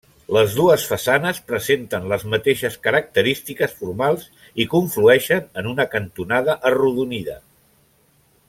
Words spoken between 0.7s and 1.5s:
façanes